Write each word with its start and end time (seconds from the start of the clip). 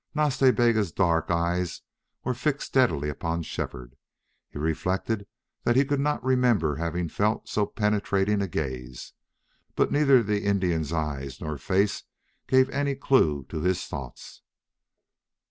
Nas 0.15 0.39
Ta 0.39 0.49
Bega's 0.49 0.91
dark 0.91 1.29
eyes 1.29 1.83
were 2.23 2.33
fixed 2.33 2.65
steadily 2.65 3.07
upon 3.07 3.43
Shefford. 3.43 3.95
He 4.49 4.57
reflected 4.57 5.27
that 5.63 5.75
he 5.75 5.85
could 5.85 5.99
not 5.99 6.23
remember 6.25 6.77
having 6.77 7.07
felt 7.07 7.47
so 7.47 7.67
penetrating 7.67 8.41
a 8.41 8.47
gaze. 8.47 9.13
But 9.75 9.91
neither 9.91 10.23
the 10.23 10.43
Indian's 10.43 10.91
eyes 10.91 11.39
nor 11.39 11.59
face 11.59 12.01
gave 12.47 12.67
any 12.71 12.95
clue 12.95 13.43
to 13.49 13.61
his 13.61 13.85
thoughts. 13.85 14.41